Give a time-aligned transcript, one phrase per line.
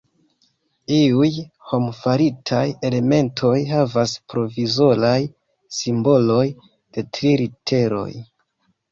[0.93, 1.27] Iuj
[1.71, 5.19] hom-faritaj elementoj havas provizoraj
[5.81, 6.47] simboloj
[6.97, 8.09] de tri literoj.